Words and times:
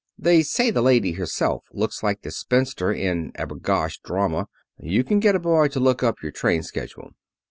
They 0.17 0.41
say 0.41 0.71
the 0.71 0.81
lady 0.81 1.11
herself 1.11 1.65
looks 1.71 2.01
like 2.01 2.23
the 2.23 2.31
spinster 2.31 2.91
in 2.91 3.33
a 3.35 3.45
b'gosh 3.45 3.99
drama. 4.03 4.47
You 4.79 5.03
can 5.03 5.19
get 5.19 5.35
a 5.35 5.39
boy 5.39 5.67
to 5.67 5.79
look 5.79 6.01
up 6.01 6.23
your 6.23 6.31
train 6.31 6.63
schedule." 6.63 7.11